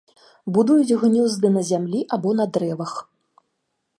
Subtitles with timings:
[0.53, 2.97] Будуюць гнёзды на зямлі або на дрэвах.